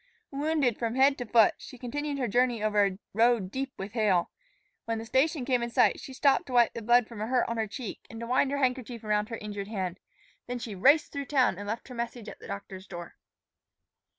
[0.31, 4.31] Wounded from head to foot, she continued her journey over a road deep with hail.
[4.85, 7.47] When the station came in sight, she stopped to wipe the blood from a hurt
[7.47, 9.99] on her cheek and to wind her handkerchief around her injured hand.
[10.47, 13.13] Then she raced through town and left her message at the doctor's door.